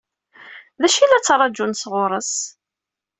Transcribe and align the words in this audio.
D 0.81 0.83
acu 0.85 0.99
i 1.03 1.07
la 1.07 1.19
ttṛaǧun 1.21 1.73
sɣur-s? 1.81 2.33